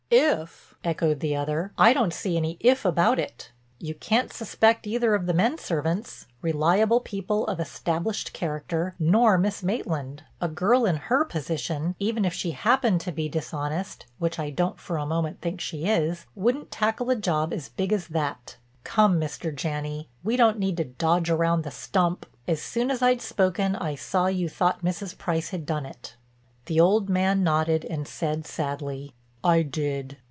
"If!" 0.13 0.75
echoed 0.83 1.21
the 1.21 1.37
other. 1.37 1.71
"I 1.77 1.93
don't 1.93 2.11
see 2.13 2.35
any 2.35 2.57
if 2.59 2.83
about 2.83 3.17
it. 3.17 3.51
You 3.79 3.95
can't 3.95 4.33
suspect 4.33 4.85
either 4.85 5.15
of 5.15 5.25
the 5.25 5.33
men 5.33 5.57
servants—reliable 5.57 6.99
people 6.99 7.47
of 7.47 7.61
established 7.61 8.33
character—nor 8.33 9.37
Miss 9.37 9.63
Maitland. 9.63 10.23
A 10.41 10.49
girl 10.49 10.85
in 10.85 10.97
her 10.97 11.23
position—even 11.23 12.25
if 12.25 12.33
she 12.33 12.51
happened 12.51 12.99
to 13.01 13.13
be 13.13 13.29
dishonest, 13.29 14.05
which 14.19 14.37
I 14.37 14.49
don't 14.49 14.77
for 14.77 14.97
a 14.97 15.05
moment 15.05 15.39
think 15.39 15.61
she 15.61 15.85
is—wouldn't 15.87 16.71
tackle 16.71 17.09
a 17.09 17.15
job 17.15 17.53
as 17.53 17.69
big 17.69 17.93
as 17.93 18.07
that. 18.09 18.57
Come, 18.83 19.17
Mr. 19.17 19.55
Janney, 19.55 20.09
we 20.25 20.35
don't 20.35 20.59
need 20.59 20.75
to 20.75 20.83
dodge 20.83 21.29
around 21.29 21.63
the 21.63 21.71
stump. 21.71 22.25
As 22.49 22.61
soon 22.61 22.91
as 22.91 23.01
I'd 23.01 23.21
spoken 23.21 23.77
I 23.77 23.95
saw 23.95 24.27
you 24.27 24.49
thought 24.49 24.83
Mrs. 24.83 25.17
Price 25.17 25.51
had 25.51 25.65
done 25.65 25.85
it." 25.85 26.17
The 26.65 26.81
old 26.81 27.07
man 27.07 27.45
nodded 27.45 27.85
and 27.85 28.05
said 28.05 28.45
sadly: 28.45 29.13
"I 29.43 29.63
did." 29.63 30.17